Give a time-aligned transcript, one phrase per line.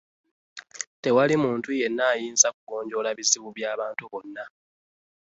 [1.01, 4.43] Tewali muntu yenna ayinza kugonjoola bizibu bya bantu bonna